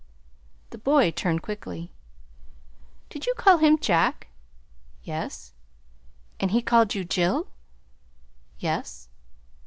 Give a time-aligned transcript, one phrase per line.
[0.71, 1.91] The boy turned quickly.
[3.11, 4.29] "Did you call him 'Jack'?"
[5.03, 5.53] "Yes."
[6.39, 7.45] "And he called you, Jill'?"
[8.57, 9.09] "Yes."